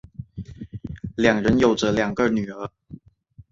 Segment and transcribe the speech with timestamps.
[1.15, 2.71] 两人有着两个女儿。